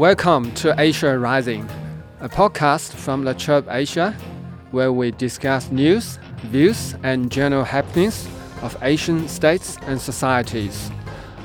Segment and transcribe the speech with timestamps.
[0.00, 1.68] Welcome to Asia Rising,
[2.20, 4.16] a podcast from La Trobe Asia,
[4.70, 8.26] where we discuss news, views, and general happenings
[8.62, 10.90] of Asian states and societies.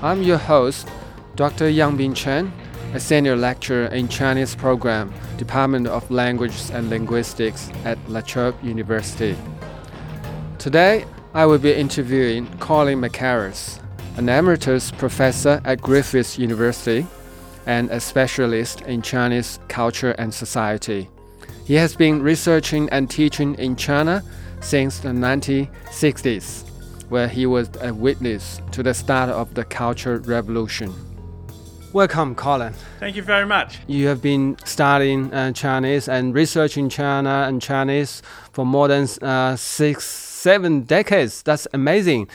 [0.01, 0.87] I'm your host,
[1.35, 1.65] Dr.
[1.65, 2.53] Yangbin Chen,
[2.93, 9.35] a senior lecturer in Chinese program, Department of Languages and Linguistics at La Trobe University.
[10.59, 11.03] Today,
[11.33, 13.81] I will be interviewing Colin Mackerras,
[14.15, 17.05] an emeritus professor at Griffith University
[17.65, 21.09] and a specialist in Chinese culture and society.
[21.65, 24.23] He has been researching and teaching in China
[24.61, 26.63] since the 1960s,
[27.09, 30.93] where he was a witness to the start of the Cultural Revolution.
[31.91, 32.73] Welcome, Colin.
[32.99, 33.79] Thank you very much.
[33.87, 39.55] You have been studying uh, Chinese and researching China and Chinese for more than uh,
[39.55, 41.41] six, seven decades.
[41.41, 42.27] That's amazing.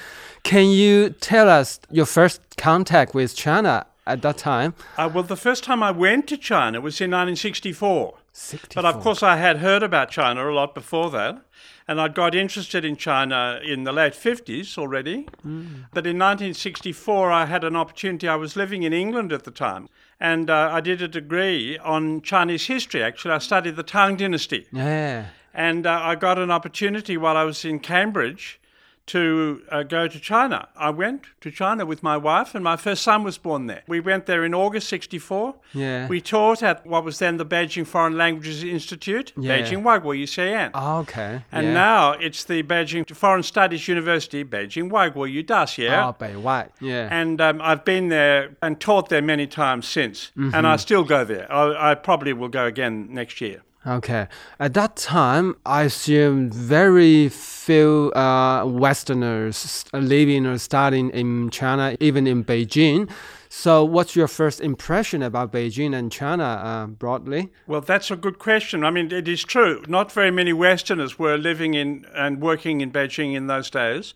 [0.44, 4.74] Can you tell us your first contact with China at that time?
[4.96, 8.14] Uh, well, the first time I went to China was in 1964.
[8.32, 8.82] 64.
[8.82, 11.42] But of course, I had heard about China a lot before that.
[11.88, 15.26] And I'd got interested in China in the late 50s already.
[15.44, 15.86] Mm.
[15.92, 18.28] But in 1964, I had an opportunity.
[18.28, 19.88] I was living in England at the time.
[20.20, 23.34] And uh, I did a degree on Chinese history, actually.
[23.34, 24.66] I studied the Tang Dynasty.
[24.70, 25.26] Yeah.
[25.52, 28.60] And uh, I got an opportunity while I was in Cambridge
[29.06, 30.68] to uh, go to China.
[30.76, 33.82] I went to China with my wife, and my first son was born there.
[33.88, 35.56] We went there in August 64.
[35.74, 36.06] Yeah.
[36.06, 39.58] We taught at what was then the Beijing Foreign Languages Institute, Yeah.
[39.58, 40.70] Beijing Weiguo UCN.
[40.74, 41.44] Oh, okay.
[41.50, 41.72] And yeah.
[41.72, 46.08] now it's the Beijing Foreign Studies University, Beijing Weiguo UDAS, yeah?
[46.08, 46.68] Oh, Beiwai.
[46.80, 47.08] Yeah.
[47.10, 50.66] And um, I've been there and taught there many times since, and Mm-hmm.
[50.66, 51.50] I still go there.
[51.52, 53.62] I, I probably will go again next year.
[53.86, 54.26] Okay.
[54.58, 62.26] At that time, I assume very few uh, Westerners living or studying in China, even
[62.26, 63.10] in Beijing.
[63.48, 67.50] So, what's your first impression about Beijing and China uh, broadly?
[67.66, 68.84] Well, that's a good question.
[68.84, 69.82] I mean, it is true.
[69.88, 74.14] Not very many Westerners were living in and working in Beijing in those days.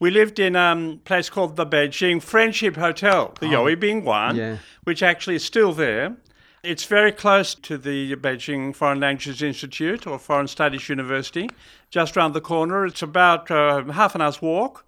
[0.00, 4.56] We lived in um, a place called the Beijing Friendship Hotel, the Youyi Binguan, yeah.
[4.82, 6.16] which actually is still there.
[6.64, 11.50] It's very close to the Beijing Foreign Languages Institute or Foreign Studies University,
[11.90, 12.86] just around the corner.
[12.86, 14.86] It's about uh, half an hour's walk.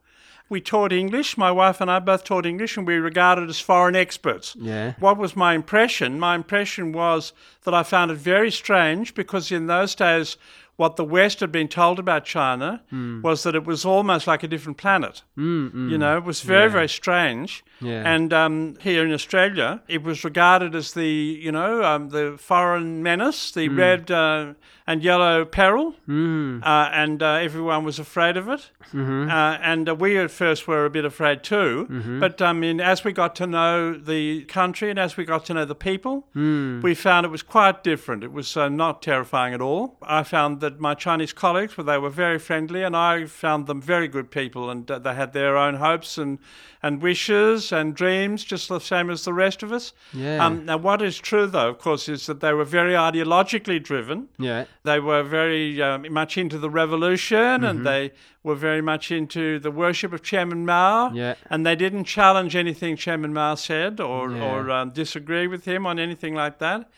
[0.48, 1.36] We taught English.
[1.36, 4.56] My wife and I both taught English, and we were regarded as foreign experts.
[4.58, 4.94] Yeah.
[5.00, 6.18] What was my impression?
[6.18, 10.38] My impression was that I found it very strange because in those days,
[10.76, 13.22] what the West had been told about China Hmm.
[13.22, 15.22] was that it was almost like a different planet.
[15.36, 17.64] You know, it was very, very strange.
[17.80, 18.02] Yeah.
[18.14, 21.08] And um, here in Australia, it was regarded as the,
[21.42, 23.78] you know, um, the foreign menace, the Hmm.
[23.78, 24.52] red uh,
[24.88, 28.70] and yellow peril, uh, and uh, everyone was afraid of it.
[28.94, 29.28] Mm-hmm.
[29.28, 31.86] Uh, and uh, we at first were a bit afraid too.
[32.20, 35.54] But I mean, as we got to know the country and as we got to
[35.54, 36.80] know the people, Hmm.
[36.82, 38.22] we found it was quite different.
[38.24, 39.96] It was uh, not terrifying at all.
[40.02, 43.80] I found that my Chinese colleagues, well, they were very friendly, and I found them
[43.80, 46.38] very good people, and they had their own hopes and
[46.82, 49.92] and wishes and dreams, just the same as the rest of us.
[50.12, 50.44] Yeah.
[50.44, 54.28] Um, now, what is true, though, of course, is that they were very ideologically driven.
[54.38, 54.66] Yeah.
[54.84, 58.12] They were very um, much into the revolution and they
[58.44, 61.10] were very much into the worship of Chairman Mao.
[61.12, 61.34] Yeah.
[61.50, 64.44] And they didn't challenge anything Chairman Mao said or, Yeah.
[64.44, 66.88] or um, disagree with him on anything like that.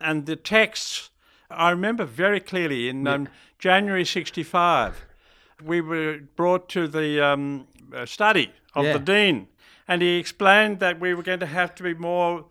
[0.00, 1.09] And the texts,
[1.50, 3.28] I remember very clearly in um,
[3.58, 5.04] January 65,
[5.64, 8.92] we were brought to the um, uh, study of Yeah.
[8.94, 9.48] the Dean.
[9.88, 12.44] And he explained that we were going to have to be more,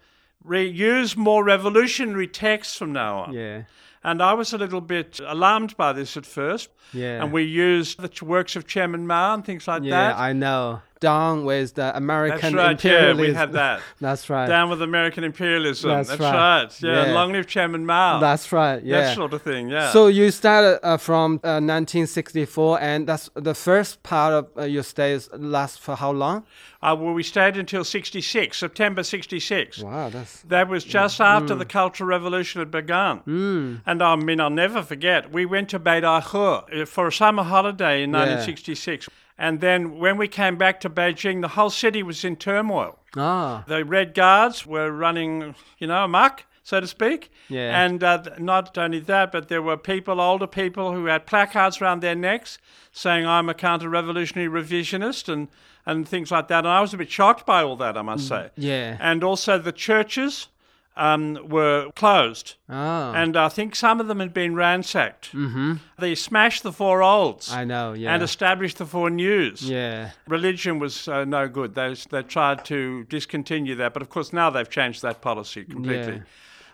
[0.44, 3.34] re- use more revolutionary texts from now on.
[3.34, 3.64] Yeah.
[4.04, 6.70] And I was a little bit alarmed by this at first.
[6.94, 7.22] Yeah.
[7.24, 10.18] And we used the works of Chairman Mao and things like Yeah, that.
[10.18, 10.82] Yeah, I know.
[11.00, 13.28] Down with the American That's right, yeah, imperialism.
[13.28, 13.82] we had that.
[14.02, 14.48] That's right.
[14.48, 15.90] Down with American imperialism.
[15.90, 16.64] That's That's, right.
[16.64, 16.82] right.
[16.82, 17.06] Yeah.
[17.08, 17.14] Yeah.
[17.14, 18.20] long live Chairman Mao.
[18.20, 18.84] That's right.
[18.84, 19.02] Yeah.
[19.02, 19.92] That sort of thing, yeah.
[19.92, 24.84] So you started uh, from uh, 1964, and that's the first part of uh, your
[24.84, 26.46] stays last for how long?
[26.82, 29.84] uh, well, we stayed until 66, September 66.
[29.84, 33.20] Wow, that's That was just after the Cultural Revolution had begun.
[33.28, 33.82] Mm.
[33.86, 38.12] And I mean, I'll never forget, we went to Beidaihe for a summer holiday in
[38.12, 39.10] 1966.
[39.40, 43.00] And then when we came back to Beijing, the whole city was in turmoil.
[43.16, 47.32] ah The Red Guards were running, you know, amok, so to speak.
[47.48, 47.84] Yeah.
[47.84, 52.02] And uh, not only that, but there were people, older people, who had placards around
[52.02, 52.60] their necks
[52.92, 55.48] saying, I'm a counter revolutionary revisionist and,
[55.86, 56.60] and things like that.
[56.66, 58.50] And I was a bit shocked by all that, I must say.
[58.58, 58.98] yeah.
[59.00, 60.50] And also the churches
[60.98, 62.56] um, were closed.
[62.70, 65.32] Ah, And I think some of them had been ransacked.
[65.32, 65.76] Mm-hmm.
[65.98, 67.94] They smashed the four olds I know.
[67.94, 68.14] Yeah.
[68.14, 69.62] and established the four news.
[69.62, 70.12] yeah.
[70.28, 71.74] Religion was uh, no good.
[71.76, 76.16] They, they tried to discontinue that, but of course now they've changed that policy completely.
[76.16, 76.22] Yeah.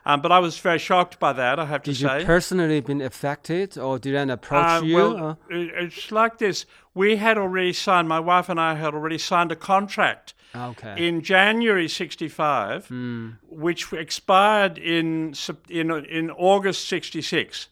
[0.07, 2.07] Um, but I was very shocked by that, I have to say.
[2.07, 4.95] Did you personally been affected, or did anyone approach Uh, you?
[4.95, 6.65] well, it's like this.
[6.93, 11.07] We had already signed, my wife and I had already signed a contract okay.
[11.07, 13.29] in January 65, Hmm.
[13.49, 15.33] which expired in,
[15.69, 17.69] in, in August 66.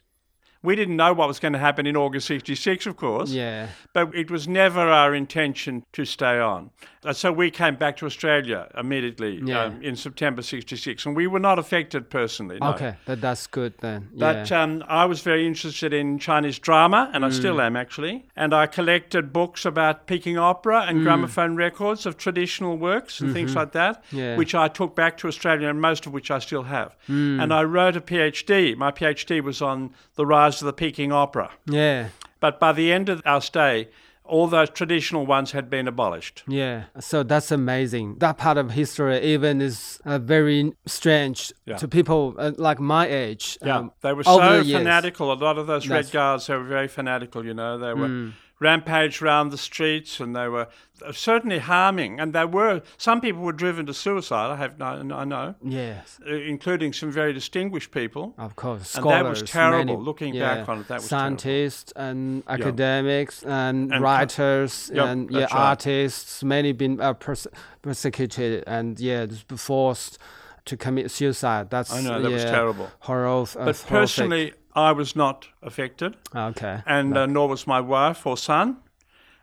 [0.61, 3.31] We didn't know what was going to happen in August 66, of course.
[3.31, 3.67] yeah.
[3.93, 6.69] But it was never our intention to stay on.
[7.05, 9.63] Uh, So we came back to Australia immediately Yeah.
[9.65, 12.57] um, in September 66, and we were not affected personally.
[12.61, 12.69] no.
[12.73, 14.09] Okay, but that's good then.
[14.13, 17.33] But um, I was very interested in Chinese drama, and I Mm.
[17.33, 18.25] still am actually.
[18.35, 20.89] And I collected books about Peking opera Mm.
[20.89, 24.17] and gramophone records of traditional works and things like that, Mm-hmm.
[24.17, 24.37] Yeah.
[24.37, 26.95] which I took back to Australia, and most of which I still have.
[27.09, 27.41] Mm.
[27.41, 28.75] And I wrote a PhD.
[28.75, 31.49] My PhD was on the rise of the Peking opera.
[31.65, 32.07] yeah.
[32.39, 33.87] But by the end of our stay,
[34.25, 36.43] all those traditional ones had been abolished.
[36.47, 38.15] Yeah, so that's amazing.
[38.19, 41.77] That part of history even is uh, very strange Yeah.
[41.77, 43.57] to people uh, like my age.
[43.61, 45.31] Yeah, um, they were so the fanatical.
[45.31, 47.77] A lot of those That's- Red Guards, they were very fanatical, you know.
[47.77, 48.29] They were Hmm.
[48.63, 50.67] Rampaged around the streets and they were
[51.11, 52.19] certainly harming.
[52.19, 56.19] And there were, some people were driven to suicide, I, have, I I know, Yes,
[56.25, 58.33] uh, including some very distinguished people.
[58.37, 58.95] of course.
[58.95, 59.77] And that was terrible.
[59.85, 61.37] many- Looking yeah, back on it, that was terrible.
[61.37, 65.53] scientists and academics and, And writers Yep, and yeah, right.
[65.71, 66.43] artists.
[66.43, 67.47] Many been uh, perse-
[67.81, 69.25] persecuted and yeah,
[69.55, 70.17] forced
[70.65, 71.69] to commit suicide.
[71.69, 72.87] That's I know, that was yeah, terrible.
[72.99, 76.15] Horror, uh, But personally, I was not affected.
[76.35, 78.77] okay, and uh, nor was my wife or son.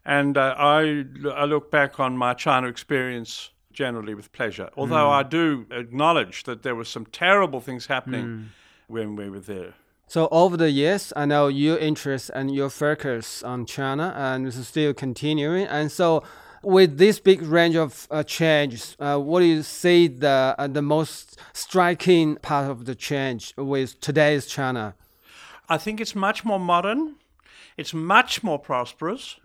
[0.05, 1.05] And uh, I,
[1.35, 5.21] I look back on my China experience generally with pleasure, although Hmm.
[5.21, 8.43] I do acknowledge that there were some terrible things happening Hmm.
[8.89, 9.75] when we were there.
[10.09, 14.67] So over the years, I know your interest and your focus on China and is
[14.67, 15.67] still continuing.
[15.69, 16.25] And so,
[16.63, 20.83] with this big range of uh, changes, uh, what do you see the uh, the
[20.83, 24.95] most striking part of the change with today's China?
[25.71, 27.15] I think it's much more modern.
[27.77, 29.37] It's much more prosperous.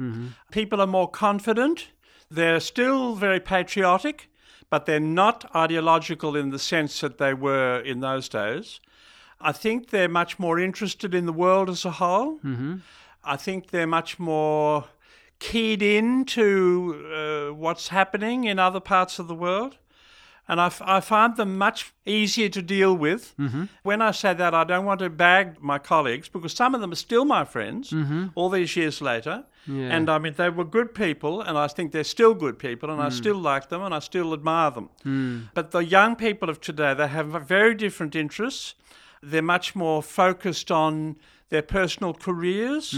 [0.52, 1.90] People are more confident.
[2.30, 4.30] They're still very patriotic,
[4.70, 8.82] but they're not ideological in the sense that they were in those days.
[9.40, 12.40] I think they're much more interested in the world as a whole.
[13.24, 14.86] I think they're much more
[15.40, 19.78] keyed in to uh, what's happening in other parts of the world.
[20.48, 23.34] And I, f- I find them much easier to deal with.
[23.40, 23.64] Mm-hmm.
[23.82, 26.92] When I say that, I don't want to bag my colleagues because some of them
[26.92, 28.28] are still my friends mm-hmm.
[28.36, 29.46] all these years later.
[29.68, 29.96] Yeah.
[29.96, 33.02] And I mean, they were good people, and I think they're still good people, and
[33.02, 33.12] I mm.
[33.12, 34.90] still like them, and I still admire them.
[35.04, 35.50] Mm.
[35.56, 38.76] But the young people of today, they have very different interests.
[39.24, 41.16] They're much more focused on
[41.50, 42.94] their personal careers.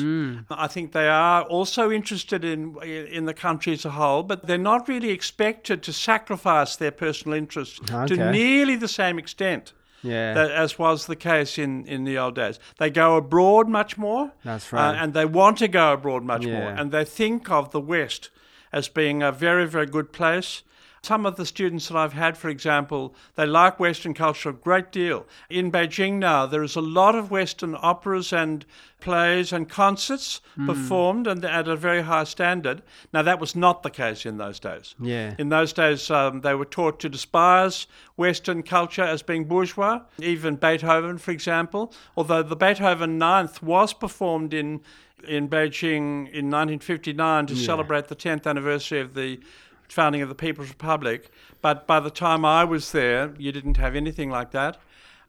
[0.50, 4.58] I think they are also interested in in the country as a whole, but they're
[4.58, 10.52] not really expected to sacrifice their personal interests to nearly the same extent Yeah, that,
[10.52, 12.60] as was the case in, in the old days.
[12.78, 14.32] They go abroad much more.
[14.44, 14.96] That's uh, right.
[14.96, 16.70] and they want to go abroad much more.
[16.70, 18.30] And they think of the West
[18.72, 20.64] as being a very, very good place.
[21.07, 24.92] Some of the students that I've had, for example, they like Western culture a great
[24.92, 25.25] deal.
[25.50, 28.65] In Beijing now, there is a lot of Western operas and
[29.00, 30.66] plays and concerts Hmm.
[30.66, 32.81] performed and at a very high standard.
[33.14, 34.95] Now, that was not the case in those days.
[34.99, 37.87] yeah, In those days, um, they were taught to despise
[38.18, 40.02] Western culture as being bourgeois.
[40.19, 44.81] Even Beethoven, for example, although the Beethoven Ninth was performed in
[45.28, 49.40] in Beijing in 1959 to celebrate the 10th anniversary of the
[49.89, 51.31] founding of the People's Republic.
[51.61, 54.79] But by the time I was there, you didn't have anything like that.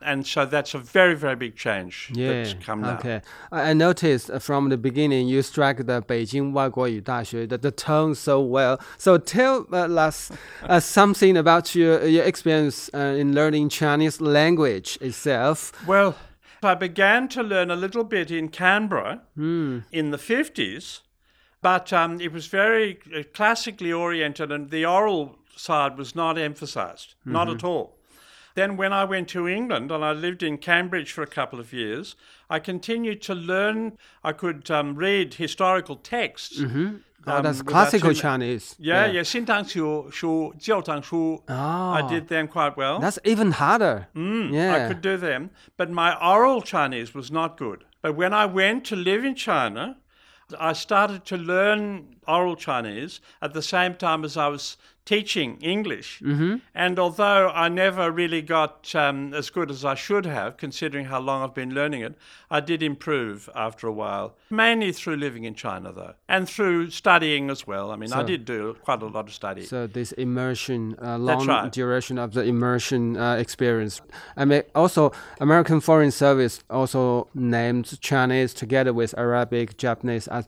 [0.01, 2.33] And so that's a very, very big change yeah.
[2.33, 2.95] that's come now.
[2.95, 7.71] Okay, I I noticed uh, from the beginning you struck the Beijing 外国语大学 the, the
[7.71, 8.79] tone so well.
[8.97, 10.29] So tell uh, us
[10.67, 15.71] uh, something about your your experience uh, in learning Chinese language itself.
[15.87, 16.15] Well,
[16.61, 21.01] I began to learn a little bit in Canberra in the 50s,
[21.60, 27.14] but um, it was very uh, classically oriented, and the oral side was not emphasized,
[27.20, 27.32] mm-hmm.
[27.32, 27.96] not at all.
[28.54, 31.72] Then, when I went to England and I lived in Cambridge for a couple of
[31.72, 32.16] years,
[32.50, 33.98] I continued to learn.
[34.24, 36.60] I could um, read historical texts.
[36.60, 36.96] Mm-hmm.
[37.26, 38.74] Oh, um, that's classical Chinese.
[38.78, 39.20] Yeah, yeah.
[39.20, 41.42] Xintang Shu, Jiutang Shu.
[41.48, 41.94] Ah.
[41.94, 42.98] I did them quite well.
[43.00, 44.08] That's even harder.
[44.14, 44.74] Mm, yeah.
[44.74, 45.50] I could do them.
[45.76, 47.84] But my oral Chinese was not good.
[48.02, 49.98] But when I went to live in China,
[50.58, 54.76] I started to learn oral Chinese at the same time as I was
[55.08, 56.20] teaching English.
[56.22, 56.56] Mm-hmm.
[56.74, 61.18] And although I never really got um, as good as I should have, considering how
[61.18, 62.14] long I've been learning it,
[62.50, 67.48] I did improve after a while, mainly through living in China, though, and through studying
[67.48, 67.90] as well.
[67.90, 69.64] I mean, I did do quite a lot of study.
[69.64, 71.72] So this immersion, uh, long right.
[71.72, 74.02] duration of the immersion uh, experience.
[74.36, 80.46] I mean, also American Foreign Service also named Chinese together with Arabic, Japanese as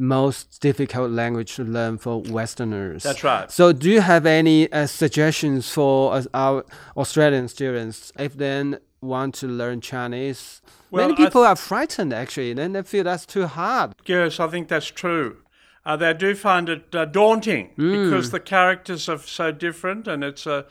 [0.00, 3.02] most difficult language to learn for Westerners.
[3.02, 3.50] That's right.
[3.50, 6.64] So, do you have any uh, suggestions for uh, our
[6.96, 10.62] Australian students if they want to learn Chinese?
[10.90, 13.94] Well, Many people are frightened actually, then they feel that's too hard.
[14.06, 15.38] Yes, I think that's true.
[15.84, 20.46] Uh, they do find it uh, daunting because the characters are so different and it's
[20.46, 20.64] uh,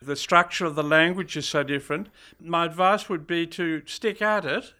[0.00, 2.08] the structure of the language is so different.
[2.40, 4.72] My advice would be to stick at it,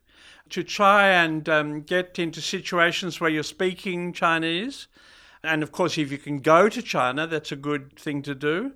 [0.50, 4.88] to try and um, get into situations where you're speaking Chinese.
[5.42, 8.72] And of course, if you can go to China, that's a good thing to do.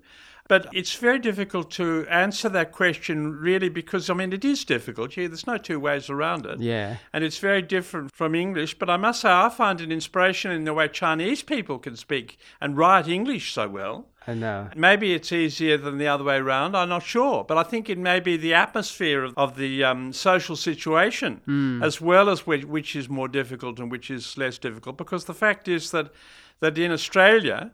[0.50, 5.16] But it's very difficult to answer that question really because, I mean, it is difficult.
[5.16, 6.96] Yeah, there's no two ways around it Yeah.
[7.12, 8.76] and it's very different from English.
[8.76, 12.36] But I must say, I find an inspiration in the way Chinese people can speak
[12.60, 14.08] and write English so well.
[14.26, 14.70] I know.
[14.74, 16.74] Maybe it's easier than the other way around.
[16.74, 20.12] I'm not sure, but I think it may be the atmosphere of, of the um,
[20.12, 24.96] social situation as well as which, which is more difficult and which is less difficult.
[24.98, 26.10] Because the fact is that
[26.60, 27.70] that in Australia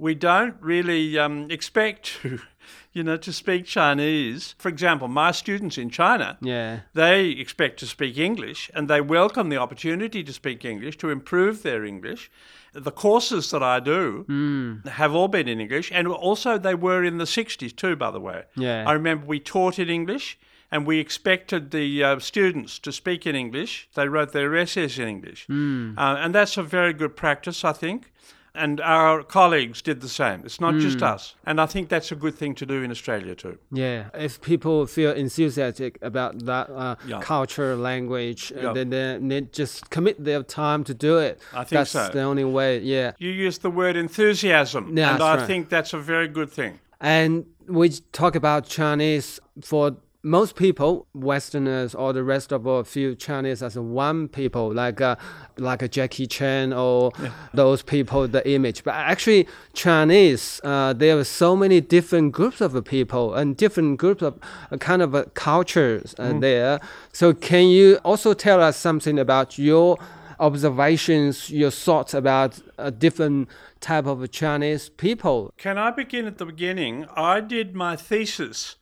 [0.00, 2.40] we don't really um, expect to,
[2.92, 4.54] you know, to speak Chinese.
[4.58, 6.80] For example, my students in China Yeah.
[6.94, 11.62] they expect to speak English and they welcome the opportunity to speak English to improve
[11.62, 12.30] their English.
[12.72, 17.18] The courses that I do have all been in English and also they were in
[17.18, 18.44] the 60s too, by the way.
[18.56, 18.84] Yeah.
[18.86, 20.38] I remember we taught in English
[20.72, 23.88] and we expected the uh, students to speak in English.
[23.94, 25.46] They wrote their essays in English.
[25.50, 28.12] Uh, and that's a very good practice, I think.
[28.54, 30.42] And our colleagues did the same.
[30.44, 31.34] It's not just us.
[31.44, 33.58] And I think that's a good thing to do in Australia too.
[33.70, 37.20] Yeah, if people feel enthusiastic about that uh, Yeah.
[37.20, 38.66] culture, language, Yeah.
[38.68, 41.40] and then they need just commit their time to do it.
[41.52, 42.08] I think that's so.
[42.12, 42.78] the only way.
[42.80, 45.46] Yeah, You used the word enthusiasm, Yeah, and I right.
[45.46, 46.80] think that's a very good thing.
[47.00, 53.14] and we talk about Chinese for most people, Westerners or the rest of us feel
[53.14, 55.16] Chinese as one people, like a,
[55.56, 57.12] like a Jackie Chan or
[57.54, 58.84] those people, the image.
[58.84, 64.22] But actually, Chinese, uh, there are so many different groups of people and different groups
[64.22, 64.38] of
[64.70, 66.80] uh, kind of uh, cultures uh, there.
[67.12, 69.98] So, can you also tell us something about your
[70.38, 73.48] observations, your thoughts about a different
[73.80, 75.52] type of Chinese people?
[75.56, 77.06] Can I begin at the beginning?
[77.14, 78.76] I did my thesis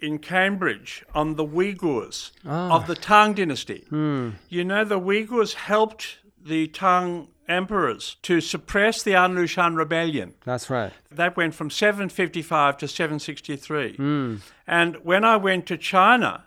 [0.00, 2.74] in Cambridge on the Uyghurs ah.
[2.74, 3.84] of the Tang Dynasty.
[3.88, 4.30] Hmm.
[4.48, 10.34] You know, the Uyghurs helped the Tang emperors to suppress the An Lushan rebellion.
[10.44, 10.92] That's right.
[11.10, 13.96] That went from 755 to 763.
[13.96, 14.36] Hmm.
[14.66, 16.44] And when I went to China,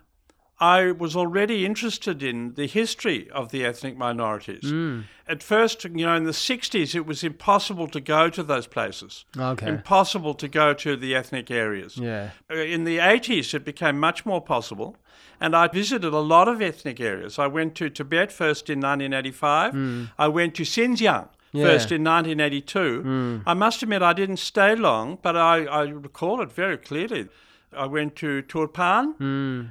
[0.62, 4.70] I was already interested in the history of the ethnic minorities.
[4.70, 5.00] Hmm.
[5.26, 9.24] At first, you know, in the 60s, it was impossible to go to those places.
[9.36, 9.66] Okay.
[9.66, 11.96] Impossible to go to the ethnic areas.
[11.96, 12.30] Yeah.
[12.48, 14.96] Uh, In the 80s, it became much more possible.
[15.40, 17.38] And I visited a lot of ethnic areas.
[17.40, 19.72] I went to Tibet first in 1985.
[19.72, 20.04] Hmm.
[20.16, 21.64] I went to Xinjiang Yeah.
[21.66, 23.02] first in 1982.
[23.02, 23.38] Hmm.
[23.46, 27.28] I must admit, I didn't stay long, but I, I recall it very clearly.
[27.76, 29.14] I went to Turpan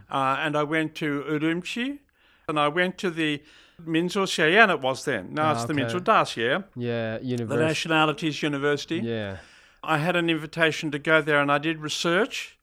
[0.09, 1.99] uh, and I went to Urumqi
[2.47, 3.41] and I went to the
[3.85, 5.33] Minzu Xian it was then.
[5.33, 5.83] Now it's the Okay.
[5.83, 7.65] Minzu Da Xue, Yeah, the university.
[7.65, 8.97] Nationalities University.
[8.97, 9.37] Yeah.
[9.83, 12.57] I had an invitation to go there and I did research.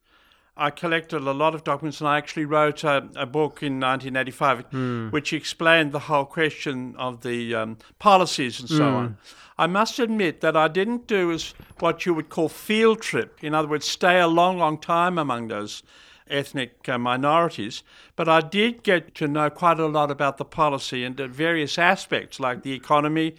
[0.56, 5.12] I collected a lot of documents and I actually wrote a, a book in 1985
[5.12, 9.16] which explained the whole question of the um, policies and so on.
[9.58, 13.42] I must admit that I didn't do as what you would call field trip.
[13.42, 15.82] In other words, stay a long, long time among those
[16.30, 17.82] ethnic uh, minorities,
[18.14, 21.78] but I did get to know quite a lot about the policy and the various
[21.78, 23.34] aspects, like the economy,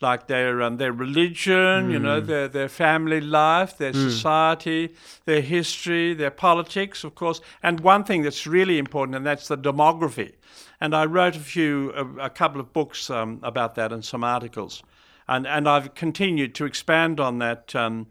[0.00, 6.14] like their um, their religion, you know, their their family life, their society, their history,
[6.14, 10.32] their politics, of course, and one thing that's really important, and that's the demography.
[10.80, 14.22] And I wrote a few, a, a couple of books um, about that and some
[14.24, 14.82] articles,
[15.28, 17.74] and and I've continued to expand on that.
[17.74, 18.06] Um,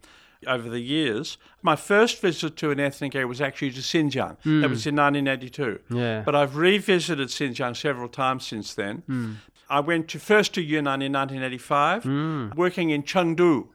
[0.46, 4.36] over the years, my first visit to an ethnic area was actually to Xinjiang.
[4.42, 4.60] That hmm.
[4.60, 5.80] was in 1982.
[5.88, 6.22] Yeah.
[6.22, 8.98] But I've revisited Xinjiang several times since then.
[9.06, 9.32] Hmm.
[9.70, 12.48] I went to first to Yunnan in 1985, hmm.
[12.54, 13.68] working in Chengdu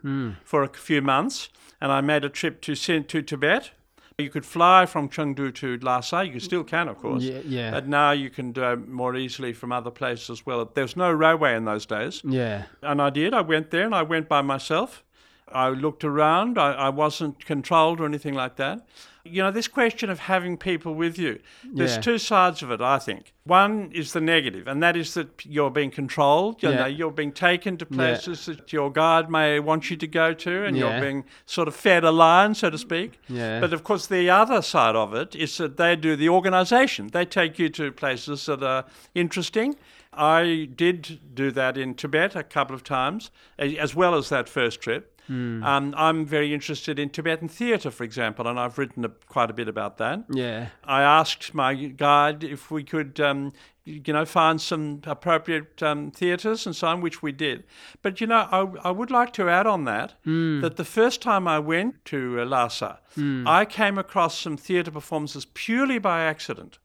[0.43, 1.49] for a few months,
[1.81, 3.71] and I made a trip to to Tibet.
[4.19, 6.25] You could fly from Chengdu to Lhasa.
[6.25, 7.23] You still can, of course.
[7.23, 7.71] Yeah, yeah.
[7.71, 10.69] But now you can do it more easily from other places as well.
[10.73, 12.21] There was no railway in those days.
[12.23, 12.63] Yeah.
[12.81, 13.33] And I did.
[13.33, 15.03] I went there and I went by myself.
[15.51, 16.57] I looked around.
[16.57, 18.87] I, I wasn't controlled or anything like that.
[19.25, 22.01] You know, this question of having people with you, there's Yeah.
[22.01, 23.33] two sides of it, I think.
[23.43, 26.63] One is the negative, and that is that you're being controlled.
[26.63, 26.75] You Yeah.
[26.75, 30.65] know, you're being taken to places that your guide may want you to go to,
[30.65, 30.91] and Yeah.
[30.91, 33.19] you're being sort of fed a line, so to speak.
[33.27, 33.59] Yeah.
[33.59, 37.07] But of course, the other side of it is that they do the organisation.
[37.09, 39.75] They take you to places that are interesting.
[40.13, 44.81] I did do that in Tibet a couple of times, as well as that first
[44.81, 45.18] trip.
[45.29, 49.53] Um, I'm very interested in Tibetan theatre, for example, and I've written a, quite a
[49.53, 50.25] bit about that.
[50.29, 50.69] Yeah.
[50.83, 53.53] I asked my guide if we could, um,
[53.85, 57.63] you know, find some appropriate um, theatres and so on, which we did.
[58.01, 60.13] But you know, I, I would like to add on that
[60.61, 62.99] that the first time I went to Lhasa,
[63.47, 66.79] I came across some theatre performances purely by accident,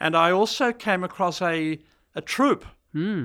[0.00, 1.80] and I also came across a
[2.14, 2.64] a troupe.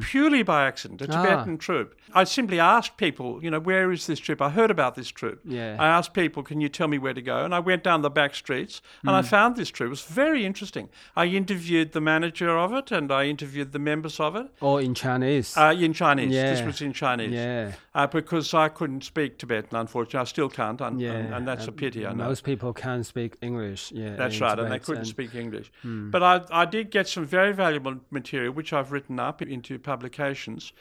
[0.01, 1.93] Purely by accident, a Tibetan troupe.
[2.13, 4.41] I simply asked people, you know, where is this trip?
[4.41, 5.39] I heard about this trip.
[5.45, 5.75] Yeah.
[5.79, 7.43] I asked people, can you tell me where to go?
[7.45, 9.15] And I went down the back streets and Hmm.
[9.15, 9.87] I found this trip.
[9.87, 10.89] It was very interesting.
[11.15, 14.93] I interviewed the manager of it and I interviewed the members of it Or in
[14.95, 15.55] Chinese.
[15.57, 16.31] uh, in Chinese.
[16.31, 17.31] This was in Chinese.
[17.31, 17.73] yeah.
[17.93, 20.19] Uh, because I couldn't speak Tibetan, unfortunately.
[20.21, 21.11] I still can't, and, Yeah.
[21.13, 22.25] and, and that's a pity, I know.
[22.25, 23.91] Most people can't speak English.
[23.91, 24.15] Yeah.
[24.15, 25.71] That's right, and they couldn't and- speak English.
[25.81, 26.09] Hmm.
[26.09, 30.71] But I, I did get some very valuable material, which I've written up into publications.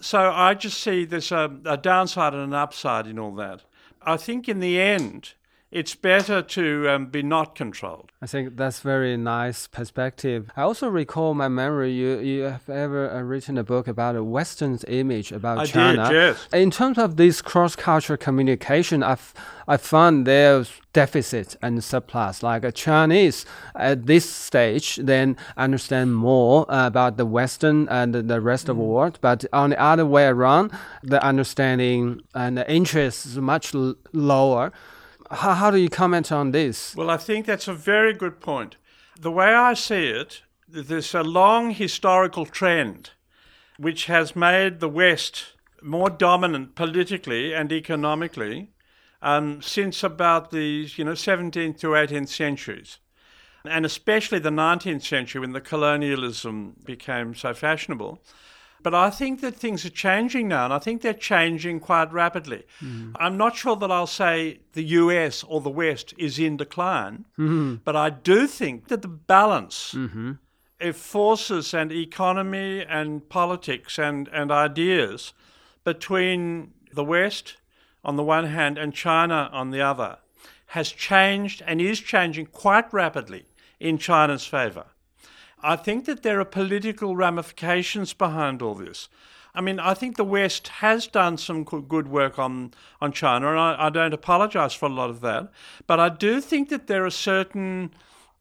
[0.00, 3.62] So I just see there's a, a downside and an upside in all that.
[4.02, 5.34] I think in the end,
[5.74, 8.12] it's better to um, be not controlled.
[8.22, 10.48] I think that's very nice perspective.
[10.56, 11.90] I also recall my memory.
[11.92, 15.72] You you have ever uh, written a book about a Western's image about I did,
[15.72, 16.08] China.
[16.12, 16.48] yes.
[16.52, 19.34] In terms of this cross-cultural communication, I've
[19.66, 22.42] I found there's deficit and surplus.
[22.42, 28.40] Like a Chinese at this stage, then understand more uh, about the Western and the
[28.40, 29.18] rest of the world.
[29.20, 30.70] But on the other way around,
[31.02, 34.70] the understanding and the interest is much l- lower.
[35.30, 36.94] How, how do you comment on this?
[36.94, 38.76] Well, I think that's a very good point.
[39.18, 43.10] The way I see it, there's a long historical trend
[43.78, 48.70] which has made the West more dominant politically and economically
[49.22, 52.98] um, since about the you know 17th to 18th centuries,
[53.64, 58.22] and especially the 19th century when the colonialism became so fashionable.
[58.84, 62.64] But I think that things are changing now, and I think they're changing quite rapidly.
[62.82, 63.12] Mm-hmm.
[63.16, 67.76] I'm not sure that I'll say the US or the West is in decline, mm-hmm.
[67.82, 70.32] but I do think that the balance mm-hmm.
[70.80, 75.32] of forces and economy and politics and, and ideas
[75.82, 77.56] between the West
[78.04, 80.18] on the one hand and China on the other
[80.66, 83.46] has changed and is changing quite rapidly
[83.80, 84.84] in China's favour.
[85.64, 89.08] I think that there are political ramifications behind all this.
[89.54, 93.58] I mean, I think the West has done some good work on, on China, and
[93.58, 95.50] I, I don't apologize for a lot of that.
[95.86, 97.92] But I do think that there are certain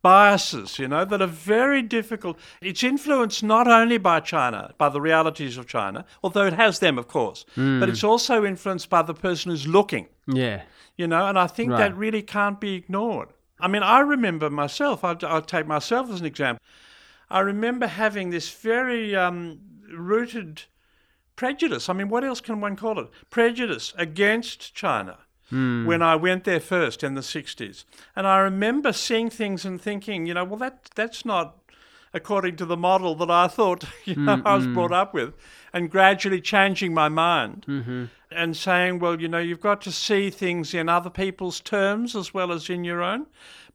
[0.01, 2.37] biases, you know, that are very difficult.
[2.61, 6.97] It's influenced not only by China, by the realities of China, although it has them,
[6.97, 7.79] of course, hmm.
[7.79, 10.63] but it's also influenced by the person who's looking Yeah.
[10.97, 13.29] you know, and I think that really can't be ignored.
[13.59, 16.61] I mean, I remember myself, I'll, I'll take myself as an example.
[17.33, 19.59] I remember having this very um,
[19.91, 20.63] rooted
[21.35, 21.89] prejudice.
[21.89, 23.09] I mean, what else can one call it?
[23.31, 25.17] Prejudice against China
[25.85, 27.85] when I went there first in the 60s.
[28.15, 31.57] And I remember seeing things and thinking, you know, well, that that's not
[32.13, 35.33] according to the model that I thought you know, I was brought up with,
[35.73, 38.05] and gradually changing my mind mm-hmm.
[38.31, 42.33] and saying, well, you know, you've got to see things in other people's terms as
[42.33, 43.25] well as in your own.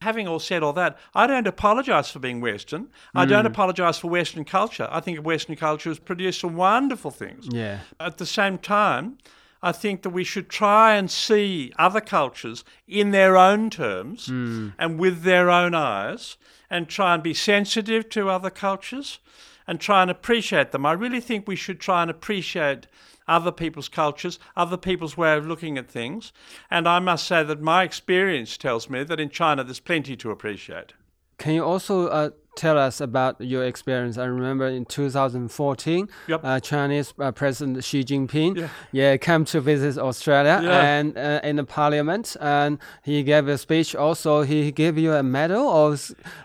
[0.00, 2.88] Having all said all that, I don't apologise for being Western.
[3.16, 3.48] I don't mm.
[3.48, 4.86] apologise for Western culture.
[4.92, 7.48] I think Western culture has produced some wonderful things.
[7.50, 7.80] Yeah.
[7.98, 9.18] At the same time,
[9.60, 14.72] I think that we should try and see other cultures in their own terms mm.
[14.78, 16.36] and with their own eyes
[16.70, 19.18] and try and be sensitive to other cultures
[19.68, 20.84] and try and appreciate them.
[20.84, 22.88] I really think we should try and appreciate
[23.28, 26.32] other people's cultures, other people's way of looking at things.
[26.70, 30.30] And I must say that my experience tells me that in China there's plenty to
[30.30, 30.94] appreciate.
[31.36, 34.18] Can you also uh, tell us about your experience?
[34.18, 36.40] I remember in 2014, Yep.
[36.44, 38.68] uh, Chinese uh, President Xi Jinping, Yeah.
[38.92, 40.94] yeah, came to visit Australia Yeah.
[40.98, 43.94] and uh, in the Parliament, and he gave a speech.
[43.94, 45.88] Also, he gave you a medal or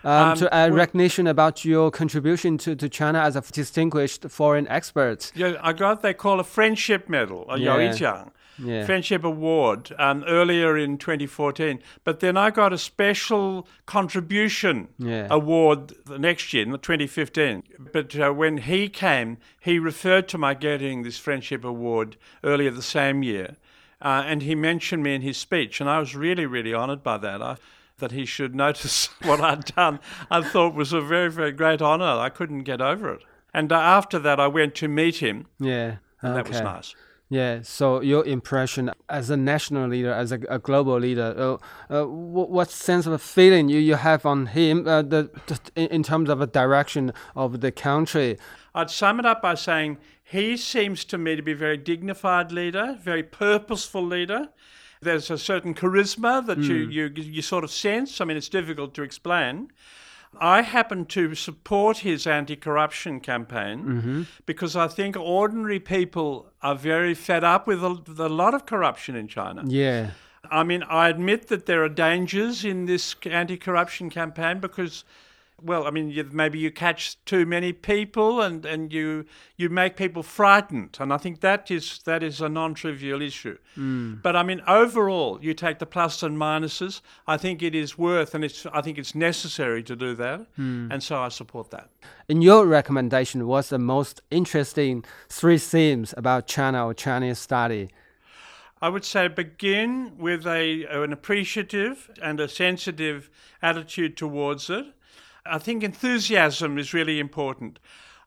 [0.03, 4.67] um, Um, to a recognition about your contribution to, to China as a distinguished foreign
[4.67, 5.31] expert.
[5.35, 8.25] Yeah, I got they call a friendship medal, a Yeah.
[8.57, 8.85] Yeah.
[8.85, 11.79] Friendship Award um, earlier in 2014.
[12.03, 15.27] But then I got a special contribution Yeah.
[15.29, 17.63] award the next year, in 2015.
[17.91, 22.81] But uh, when he came, he referred to my getting this Friendship Award earlier the
[22.81, 23.55] same year.
[24.01, 27.17] Uh, and he mentioned me in his speech, and I was really, really honoured by
[27.19, 27.41] that.
[27.41, 27.55] I,
[27.99, 32.05] that he should notice what I'd done, I thought was a very, very great honour.
[32.19, 33.21] I couldn't get over it.
[33.53, 35.97] And uh, after that, I went to meet him, Yeah.
[36.21, 36.95] and that was nice.
[37.33, 37.61] Yeah.
[37.63, 41.57] So your impression as a national leader, as a, a global leader, uh,
[41.91, 45.31] uh, what, what sense of feeling you, you have on him, uh, the,
[45.75, 48.37] in, terms of a direction of the country?
[48.75, 52.51] I'd sum it up by saying he seems to me to be a very dignified
[52.51, 54.49] leader, very purposeful leader.
[55.01, 58.21] There's a certain charisma that you, you you sort of sense.
[58.21, 59.71] I mean, it's difficult to explain.
[60.39, 64.21] I happen to support his anti-corruption campaign mm-hmm.
[64.45, 68.65] because I think ordinary people are very fed up with a, with a lot of
[68.65, 69.63] corruption in China.
[69.65, 70.11] Yeah.
[70.51, 75.03] I mean, I admit that there are dangers in this anti corruption campaign because,
[75.61, 79.95] well, I mean, you, maybe you catch too many people and, and you you make
[79.95, 80.97] people frightened.
[80.99, 83.57] And I think that is that is a non trivial issue.
[83.77, 84.21] Mm.
[84.21, 87.01] But I mean, overall, you take the plus and minuses.
[87.27, 90.41] I think it is worth and it's I think it's necessary to do that.
[90.57, 90.91] Mm.
[90.91, 91.89] And so I support that.
[92.27, 97.89] In your recommendation, what's the most interesting three themes about China or Chinese study?
[98.81, 103.29] I would say begin with a an appreciative and a sensitive
[103.61, 104.87] attitude towards it.
[105.45, 107.77] I think enthusiasm is really important.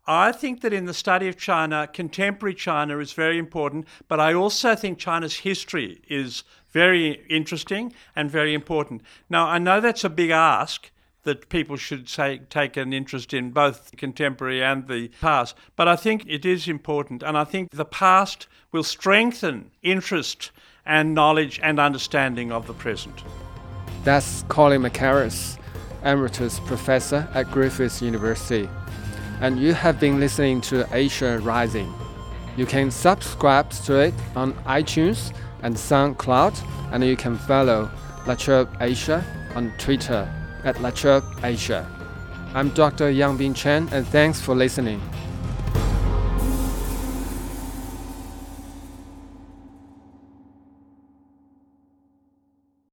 [0.07, 4.35] I think that in the study of China, contemporary China is very important, but I
[4.35, 9.01] also think China's history is very interesting and very important.
[9.31, 10.91] Now, I know that's a big ask
[11.23, 15.97] that people should say, take an interest in both contemporary and the past, but I
[15.97, 20.53] think it is important, and I think the past will strengthen interest
[20.85, 23.25] and knowledge and understanding of the present.
[24.05, 25.59] That's Colin Mackerras,
[26.07, 28.69] Emeritus Professor at Griffith University.
[29.41, 31.93] And you have been listening to Asia Rising.
[32.57, 36.57] You can subscribe to it on iTunes and SoundCloud,
[36.93, 37.91] and you can follow
[38.27, 39.23] La Trobe Asia
[39.55, 40.27] on Twitter
[40.65, 41.87] at La Trobe Asia.
[42.55, 43.11] I'm Dr.
[43.11, 45.03] Yang Bin Chen, and thanks for listening.